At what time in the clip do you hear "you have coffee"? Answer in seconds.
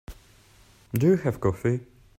1.09-1.81